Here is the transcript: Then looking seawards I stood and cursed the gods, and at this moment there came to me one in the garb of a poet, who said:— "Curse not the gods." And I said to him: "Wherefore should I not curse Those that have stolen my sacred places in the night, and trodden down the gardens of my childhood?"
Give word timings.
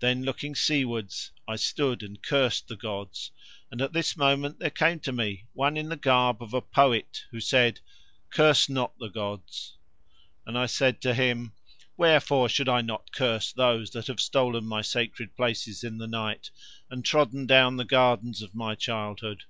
Then 0.00 0.22
looking 0.22 0.54
seawards 0.54 1.30
I 1.46 1.56
stood 1.56 2.02
and 2.02 2.22
cursed 2.22 2.68
the 2.68 2.74
gods, 2.74 3.32
and 3.70 3.82
at 3.82 3.92
this 3.92 4.16
moment 4.16 4.58
there 4.60 4.70
came 4.70 4.98
to 5.00 5.12
me 5.12 5.44
one 5.52 5.76
in 5.76 5.90
the 5.90 5.96
garb 5.96 6.42
of 6.42 6.54
a 6.54 6.62
poet, 6.62 7.26
who 7.30 7.38
said:— 7.38 7.80
"Curse 8.30 8.70
not 8.70 8.96
the 8.96 9.10
gods." 9.10 9.76
And 10.46 10.56
I 10.56 10.64
said 10.64 11.02
to 11.02 11.12
him: 11.12 11.52
"Wherefore 11.98 12.48
should 12.48 12.70
I 12.70 12.80
not 12.80 13.12
curse 13.12 13.52
Those 13.52 13.90
that 13.90 14.06
have 14.06 14.20
stolen 14.22 14.64
my 14.64 14.80
sacred 14.80 15.36
places 15.36 15.84
in 15.84 15.98
the 15.98 16.08
night, 16.08 16.50
and 16.88 17.04
trodden 17.04 17.46
down 17.46 17.76
the 17.76 17.84
gardens 17.84 18.40
of 18.40 18.54
my 18.54 18.74
childhood?" 18.74 19.42